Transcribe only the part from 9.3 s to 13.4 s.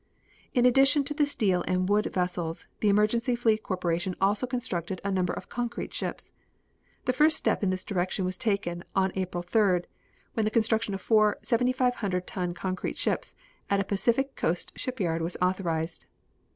3d, when the construction of four 7,500 ton concrete ships